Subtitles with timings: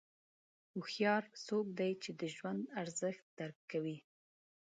[0.73, 3.97] هوښیار څوک دی چې د ژوند ارزښت درک کوي.